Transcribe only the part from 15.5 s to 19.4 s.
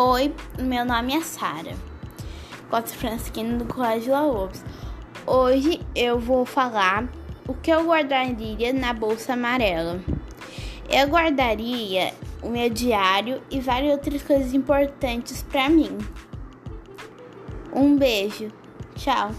mim. Um beijo, tchau.